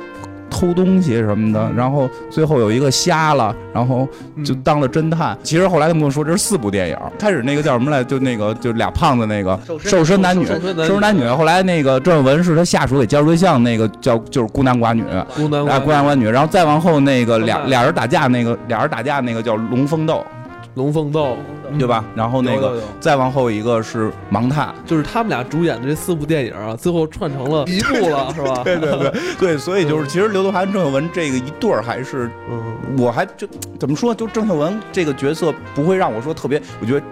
[0.49, 4.07] 偷东西什么的，然后最后有一个瞎了，然后
[4.43, 5.37] 就当了侦探。
[5.43, 11.25] 其实后来他们跟我说这是四部电影，开始那个叫什么来，就那个就俩胖子那个瘦身男女，瘦身男女。
[11.27, 15.03] 后来那个郑文是他下属给介绍对象，那个叫就是孤男寡女，
[15.35, 16.27] 孤男啊孤男寡女。
[16.27, 20.25] 然后再往后那个俩俩人打架那个俩人打架那个叫龙凤斗，
[20.75, 21.35] 龙凤斗，
[21.77, 22.03] 对吧？
[22.15, 28.61] 然后那个再往后一个是盲探，就是他们俩主演的这四部电影啊，最后串成了 一部了，是吧？
[28.63, 33.47] 对对对对，所以就是其实刘德华跟郑秀文这个一对儿还是嗯，我还就
[33.79, 37.05] 怎么说，就郑秀文这个角色不会让我说特别，我觉得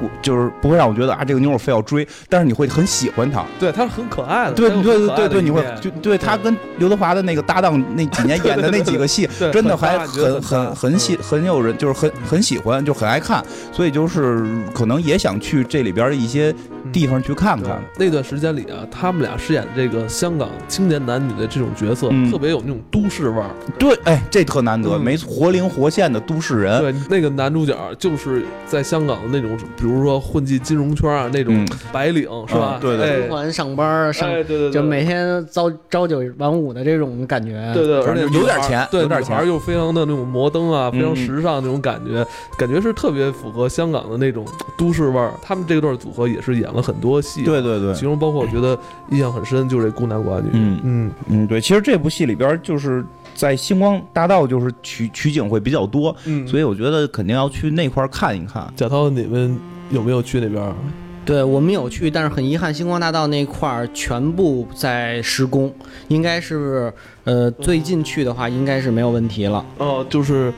[0.00, 3.44] 我就是不会让我觉得啊这个妞我非要追，但是你会很喜欢她。
[3.58, 14.44] 对，她是很可爱的，对对对对对，你会就对她跟刘德华的那个搭档那几年 演的那几个戏，真的还很很很很喜很有人就是很很喜欢，就很爱看，所以就是
[14.74, 16.54] 可能也想去这里边的一些
[16.92, 17.80] 地方去看看。
[17.98, 23.50] 那段时间里啊，他们俩饰演这个香港青年男女的这种角色，嗯特别有那种都市味儿。
[23.78, 26.80] 对，哎，这特难得，嗯没错活灵活现的都市人。
[26.80, 31.68] 对，那个男主角就是在香港的那种，比如说混迹金融圈啊那种嗯。
[31.92, 32.78] 白领，是吧？
[32.78, 33.28] 嗯对对。
[33.28, 37.70] 环上班上哎，对对对，就每天朝朝九晚五的这种感觉。
[37.74, 39.46] 对对，而且有点钱对，有点钱。
[39.46, 42.26] 又非常的那种摩登啊，非常嗯时尚那种感觉，
[42.58, 44.44] 感觉是特别符合香港的那种
[44.76, 45.32] 都市味儿。
[45.42, 47.94] 他们这段组合也是演了很多戏，对对对。
[47.94, 48.78] 其中包括我觉得
[49.10, 50.80] 印象很深就是这孤男寡女，嗯。
[50.82, 53.04] 嗯，嗯，对，其实这部戏里边就是
[53.36, 58.66] 在星光大道，就是取取景会比较多，嗯所以我觉得肯定要去那块儿看一看。
[58.74, 59.56] 贾涛，你们
[59.90, 60.74] 有没有去那边儿？
[61.24, 65.74] 对我们有去，但是很遗憾，星光大道那块儿全部在施工，
[66.08, 66.92] 应该是
[67.24, 69.64] 呃最近去的话应该是没有问题了。
[69.78, 70.52] 哦，就是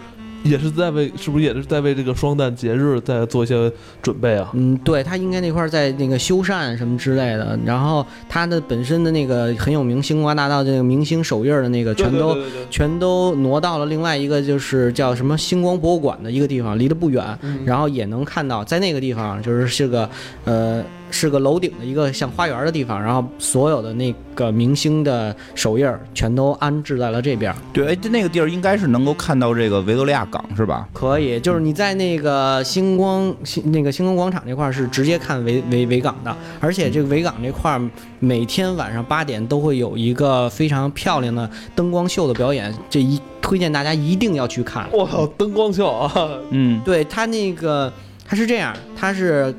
[0.45, 3.71] 也是在为，是不是也是在为这个双旦节日在做一些
[4.01, 4.51] 准备啊？
[4.55, 12.37] 嗯，对他应该那块儿在那个修缮什么之类的，然后他的本身的那个很有名星光大道这个明星手印儿的那个全都
[12.71, 20.09] 全都挪到了另外一个就是叫什么星光博物馆的一个地方，离得不远，嗯然后也能看到在那个地方就是是个
[20.45, 27.55] 呃是个楼顶的一个像花园的地方，然后所有的那个明星的手印儿全都安置在了这边。
[27.73, 30.89] 对，哎，这那个地儿应该是能够看到这个维多利亚港是吧？
[30.93, 44.87] 可以，就是你在那个星光星那个星光广场这块儿是直接看维维维港的，而且这个维港这块儿每天晚上八点都会有一个非常漂亮的灯光秀的表演，这一推荐大家一定要去看。
[44.93, 46.13] 我操，灯光秀啊！
[46.51, 47.91] 嗯，对它那个
[48.27, 49.55] 它是这样，它是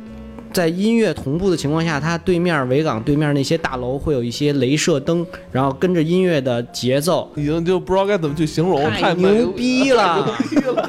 [0.52, 10.38] 在音乐同步的情况下，它对面维港对面那些大楼会有一些镭射灯，然后跟着音乐的节奏，已经就不知道该怎么去形容，太美牛逼了，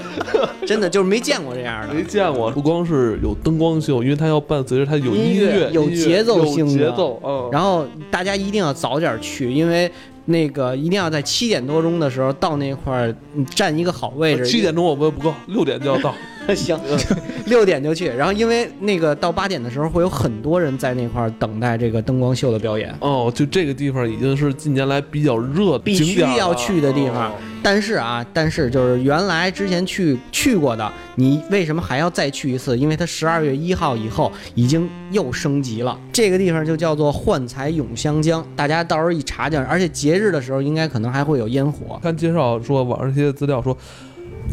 [0.67, 2.03] 真的就是没见过这样的没。
[2.03, 9.91] 见过，不光是有灯光秀，因为它要伴随着它有音乐乐，有节奏性的节奏，嗯，然后大家一定要早点去，因为
[10.25, 14.47] 那个一定要在七点多钟的时候到那块儿嗯占一个好位置。
[14.47, 16.15] 七点钟我们不够，六点就要到。
[16.55, 16.79] 行，
[17.47, 18.09] 六点就去。
[18.09, 32.79] 然后因为那个到八点的时候会有很多人在那块儿等待这个灯光秀的表演，哦，就这个地方已经是近年来比较热的必须要去的地方哦但是啊，但是就是原来之前去去过的，你为什么还要再去一次？
[32.79, 35.99] 因为它十二月一号以后已经又升级了。
[36.11, 42.01] 这个地方就叫做幻彩永香江，大家到时候一查就，而且节日的时候应该可能还会有烟火。
[42.03, 43.77] 看介绍说网上一些资料说，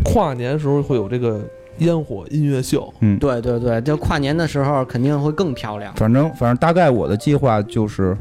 [0.04, 1.42] 跨年时候会有这个
[1.80, 2.94] 烟火音乐秀。
[3.00, 5.94] 嗯对对对，就跨年的时候肯定会更漂亮。
[5.96, 8.16] 反正反正大概我的计划就是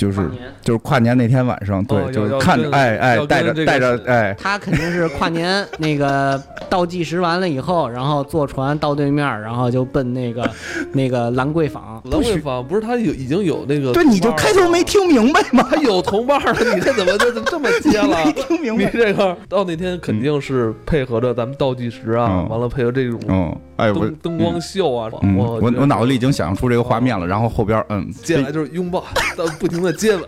[0.00, 0.30] 就是
[0.62, 10.50] 就是跨年那天晚上，对，哦就是看着哎哎带着带着是哎，他肯定是跨年那个倒计时完了以后，然后坐船到对面，然后就奔那个
[10.92, 12.00] 那个兰桂坊。
[12.04, 15.66] 兰桂坊不是他有已经有那个对，你就开头没听明白吗？
[15.70, 18.24] 他有同伴了，你这怎么就这么接了？
[18.24, 18.90] 没听明你白。
[18.90, 29.04] 这个到那天肯定是配合着咱们倒计时啊，嗯完了配合这种嗯，哎我灯灯光秀啊，嗯，我我我脑子里已经想象出这个画面了，然后后边嗯，接下来就是拥抱，
[29.36, 30.24] 到不停的接吻，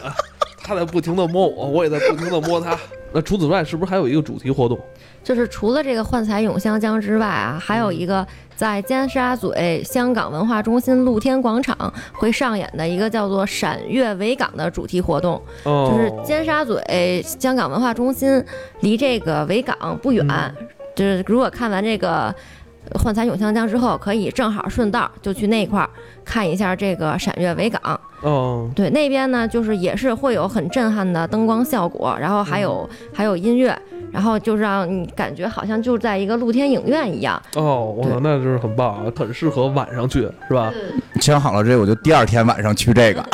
[0.62, 2.78] 他在不停的摸我，我也在不停的摸他。
[3.14, 4.78] 那除此之外，是不是还有一个主题活动？
[5.22, 9.52] 就是除了这个幻彩咏香江之外啊，还有一个在尖沙咀
[9.84, 15.40] 香港文化中心露天广场会上演的一个叫做“闪月维港”的主题活动。
[15.64, 16.72] 哦，就是尖沙咀
[17.22, 18.42] 香港文化中心
[18.80, 20.26] 离这个维港不远，
[20.96, 22.34] 就是如果看完这个
[22.94, 25.90] 幻彩咏香江之后，可以正好顺道就去那块儿
[26.24, 28.00] 看一下这个闪月维港。
[28.22, 33.76] 哦，对，那边呢就是也是会有很震撼的灯光效果，然后还有、还有音乐，
[34.12, 37.40] 然后就让你感觉好像就在一个露天影院一样。
[37.56, 40.72] 哦，我，那就是很棒啊，很适合晚上去，是吧？
[41.20, 43.24] 想好了这我就第二天晚上去这个。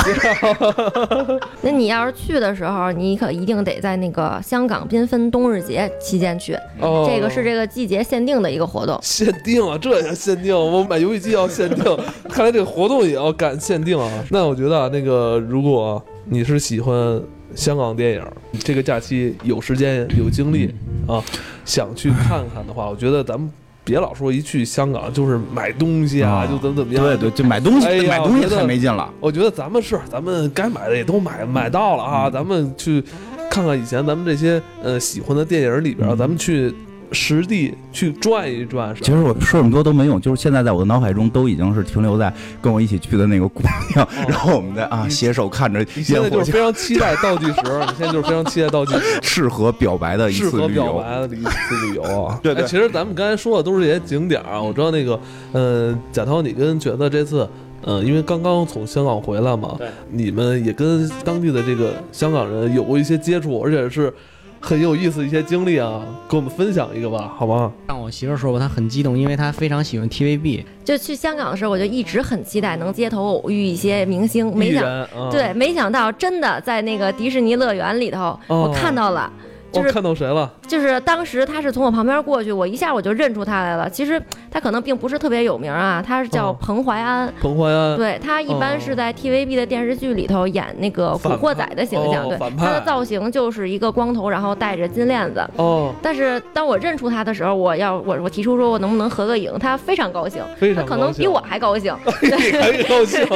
[1.62, 8.98] 那你要是去的时候，你可一定得在那个香港缤纷冬日节期间去，哦，这个是这个季节限定的一个活动。
[9.02, 11.84] 限定啊，这也限定，我买游戏机要限定，
[12.28, 14.08] 看来这个活动也要赶限定啊。
[14.30, 17.20] 那我觉得啊，那个如果你是喜欢
[17.54, 18.22] 香港电影，
[18.60, 20.74] 这个假期有时间有精力
[21.06, 21.22] 啊，
[21.64, 23.50] 想去看看的话，我觉得咱们
[23.84, 26.46] 别老说一去香港就是买东西啊，啊。
[26.46, 27.02] 就怎么怎么样。
[27.04, 29.12] 对对，就买东西，买东西太没劲了。
[29.18, 33.02] 我觉得咱们是咱们该买的也都买买到了啊，咱们去
[33.50, 36.16] 看看以前咱们这些呃喜欢的电影里边，嗯。
[36.16, 36.72] 咱们去
[37.12, 38.94] 实地去转一转。
[38.96, 43.62] 其实我说这么多都没用，就是现在在我的脑海中都已经是停留在跟我一起去的那个姑
[43.94, 47.52] 娘，然后我们在啊携手看着你现在就是非常期待倒计时，
[47.88, 50.92] 你现在就是非常期待倒计时，适合表白的一次旅游适合表。
[50.94, 52.38] 白的一次旅游啊。
[52.42, 55.18] 对对哎其实咱们刚才说的都是这些景点啊，我知道那个，
[55.52, 57.48] 呃，贾涛，你跟觉得这次。
[57.84, 59.78] 嗯，因为刚刚从香港回来嘛，
[60.10, 64.12] 你们也跟当地的这个香港人有过一些接触，而且是
[64.60, 67.72] 很有意思的一些经历啊，跟我们分享一个吧，好吗？
[67.86, 70.64] 让我媳妇说吧，她很激动，因为她非常喜欢 TVB。
[70.84, 79.30] 就去香港的时候，我就一直很期待能街头偶遇一些明星，没想，对，没想到真的在那个迪士尼乐园里头，我看到了。
[79.72, 80.50] 我就是看到谁了？
[80.66, 83.88] 就是当时他是从我旁边过去，我一下我就认出他来了。
[83.88, 87.32] 其实他可能并不是特别有名啊，他是叫哦彭淮安。
[87.40, 95.46] 彭淮安，对他一般是在 TVB 的电视剧里头演那个古惑仔的形象，对他的造型就是一个光头，然后戴着金链子。
[95.56, 101.94] 哦，但是当我认出他的时候，我要我我提出说我能不能合个影，他非常高兴，非常他可能比我还高兴。
[102.22, 103.26] 你还高兴，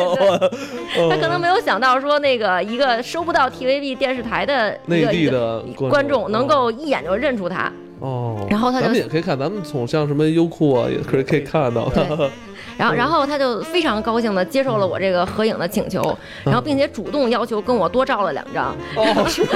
[1.10, 7.70] 他可能没有想到说那个一个收不到 TVB 电视台的一内地的观众能哦够一眼就认出他。
[8.00, 11.88] 哦，然后他就咱们也可以看，咱们从像什么优酷啊，也可以可以看到。
[11.94, 12.30] 对
[12.78, 18.74] 然后然后他就非常高兴的接受了我这个合影的请求，然后并且主动要求跟我多照了两张。
[18.96, 19.48] 哦， 是吗？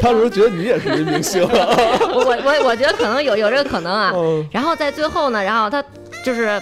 [0.00, 1.42] 他是不是觉得你也是一明星？
[1.46, 4.12] 我我我我觉得可能有有这个可能啊。
[4.14, 5.82] 嗯然后在最后呢，然后他
[6.24, 6.60] 就是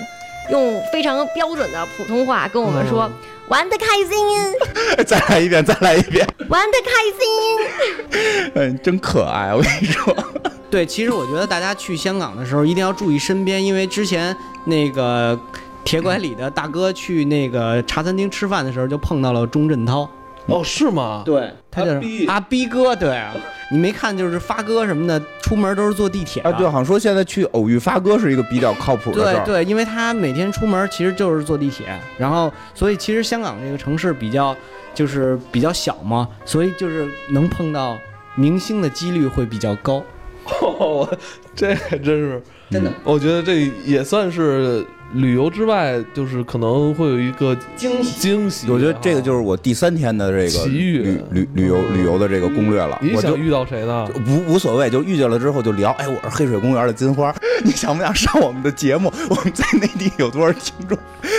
[0.50, 3.08] 用非常标准的普通话跟我们说。
[3.52, 6.90] 玩的开心， 再来一遍，再来一遍，玩的开
[7.20, 8.50] 心。
[8.54, 10.16] 嗯， 真可爱，我跟你说。
[10.70, 14.34] 对，其实我觉得大家去香港的时候一定要注意身边，因为之前
[14.64, 15.38] 那个
[15.84, 20.08] 铁拐李的大哥去那个茶餐厅吃饭的时候，就碰到了钟镇涛。
[20.46, 21.22] 哦，是吗？
[21.26, 22.96] 对，他就是阿逼哥。
[22.96, 23.34] 对啊，
[23.72, 29.44] 你没看就是发哥什么的，出门都是坐地铁啊，对，好像说现在去偶遇发哥是一个比较靠谱的事儿。
[29.46, 34.54] 对对，因为他每天出门其实就是坐地铁，然后所以其实香港这个城市比较
[34.94, 37.98] 就是比较小嘛，所以就是能碰到
[38.34, 40.04] 明星的几率会比较高。
[40.60, 41.08] 哦，
[41.56, 42.42] 这还真是，
[42.72, 48.70] 真的我觉得这也算是旅游之外，就是可能会有一个惊喜惊喜。
[48.70, 52.98] 我觉得这个就是我第三天的这个奇遇旅旅旅游旅游的这个攻略了。
[53.02, 54.08] 我就你想遇到谁呢？
[54.26, 55.90] 无无所谓，就遇见了之后就聊。
[55.98, 59.12] 哎，我是黑水公园的金花， 你想不想上我们的节目？
[59.28, 60.96] 我们在内地有多少听众？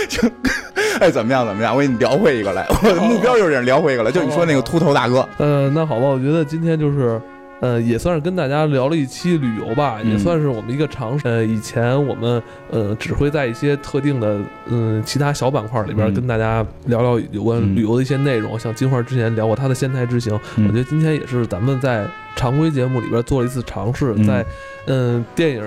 [0.08, 0.22] 就
[1.00, 1.74] 哎怎么样怎么样？
[1.74, 4.12] 我给你聊回一个来，我的目标就是让聊回一个来。
[4.12, 7.20] 就你说那个秃头大哥，呃，那好吧，我觉得今天就是。
[7.64, 10.12] 呃，也算是跟大家聊了一期旅游吧，嗯。
[10.12, 11.26] 也算是我们一个尝试。
[11.26, 16.12] 呃，以前我们呃只会在一些特定的嗯其他小板块里边嗯。
[16.12, 20.66] 跟大家聊聊有关嗯旅游的一些内容，像金花之前聊过她的仙台之行，嗯。
[20.68, 22.06] 我觉得今天也是咱们在
[22.36, 24.26] 常规节目里边做了一次尝试，嗯。
[24.26, 24.44] 在
[24.86, 25.62] 嗯电影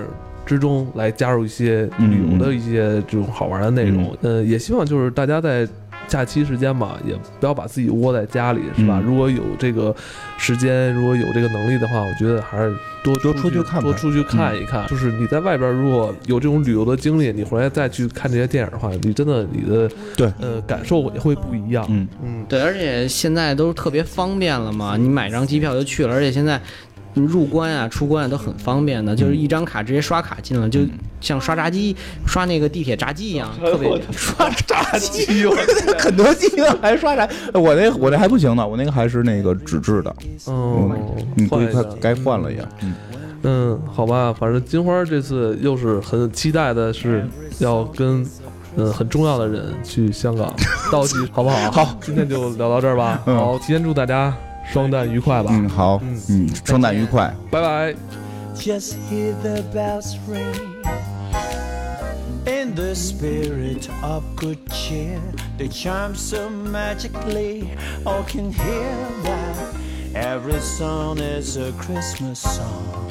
[0.45, 4.15] 之中来加入一些旅游的一些这种好玩的内容。
[4.21, 5.67] 呃，也希望就是大家在
[6.07, 8.99] 假期时间嘛，也不要把自己窝在家里，是吧？
[8.99, 9.95] 嗯如果有这个
[10.37, 14.87] 时间，如果有这个能力的话，我觉得还是多多出去去看看多出去看一看。
[14.87, 21.85] 就是你在外边如果有这种旅游的经历，你回来再去看这些电影的话，你真的你的对呃感受也会不一样。
[21.89, 26.59] 嗯，嗯，对，而且现在都特别方便了嘛，你买张机票就去了，而且现在
[26.95, 30.81] 你入关啊、出关啊都很方便的，就是一张卡直接刷卡进了，就
[31.19, 31.95] 像刷炸鸡、
[32.25, 35.55] 刷那个地铁炸鸡一样，特别 刷炸鸡，我
[35.97, 37.27] 肯德基呢还刷啥？
[37.53, 40.15] 我那我那还不行呢，我那个还是那个纸质的，
[40.45, 40.91] 哦，
[41.35, 42.59] 你估计快该换了也。
[42.81, 42.93] 嗯
[43.43, 47.25] 嗯，好吧，反正金花这次又是很期待的，是
[47.59, 48.25] 要跟
[48.75, 50.51] 嗯很重要的人去香港
[50.91, 51.55] 道喜，好不好？
[51.71, 53.21] 好，今天就聊到这儿吧。
[53.27, 54.35] 嗯好，提前祝大家
[54.72, 55.50] 双旦愉快吧。
[55.52, 57.34] 嗯，好嗯，嗯，圣诞愉快。
[57.50, 57.94] 拜拜。
[58.54, 60.72] Just hear the bells ring.
[62.44, 65.20] In the spirit of good cheer,
[65.58, 67.70] they chime so magically.
[68.04, 69.54] All can hear that
[70.14, 73.10] every song is a Christmas song.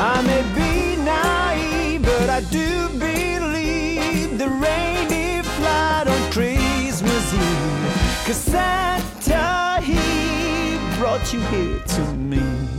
[0.00, 8.26] I may be naive, but I do believe the reindeer flight on Christmas Eve.
[8.26, 12.77] Cause Santa, he brought you here to me.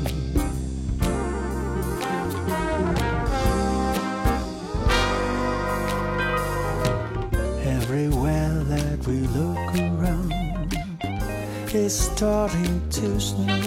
[11.76, 13.61] It's starting to snow.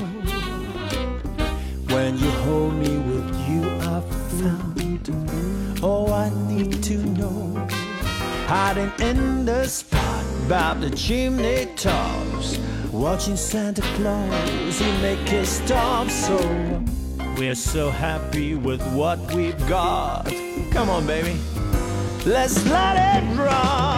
[1.88, 4.00] When you hold me with you, I
[4.40, 7.66] found all I need to know.
[8.46, 12.59] Hiding in the spot by the chimney tops,
[12.90, 16.09] watching Santa Claus, he make his stop.
[16.09, 16.38] So
[17.36, 20.26] we're so happy with what we've got.
[20.70, 21.36] Come on, baby,
[22.24, 23.91] let's let it rock.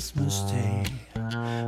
[0.00, 0.82] Christmas Day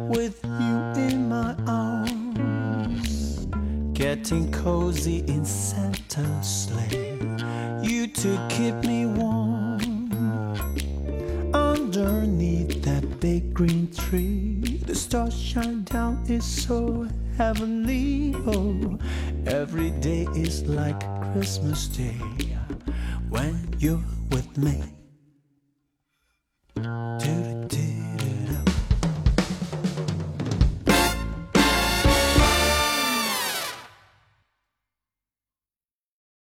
[0.08, 3.46] with you in my arms.
[3.92, 7.18] Getting cozy in Santa's sleigh.
[7.82, 10.08] You to keep me warm.
[11.52, 17.06] Underneath that big green tree, the stars shine down, it's so
[17.36, 18.34] heavenly.
[18.46, 18.98] Oh,
[19.44, 21.00] every day is like
[21.34, 22.16] Christmas Day
[23.28, 25.01] when you're with me.